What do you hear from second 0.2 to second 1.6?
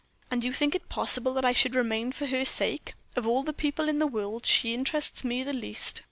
"And you think it possible that I